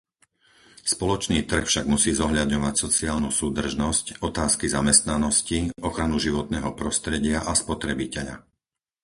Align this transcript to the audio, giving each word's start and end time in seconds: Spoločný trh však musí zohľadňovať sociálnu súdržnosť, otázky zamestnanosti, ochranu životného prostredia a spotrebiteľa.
Spoločný 0.93 1.39
trh 1.51 1.65
však 1.69 1.85
musí 1.93 2.09
zohľadňovať 2.21 2.73
sociálnu 2.85 3.29
súdržnosť, 3.39 4.05
otázky 4.29 4.65
zamestnanosti, 4.77 5.59
ochranu 5.87 6.17
životného 6.25 6.69
prostredia 6.81 7.37
a 7.45 7.51
spotrebiteľa. 7.63 8.35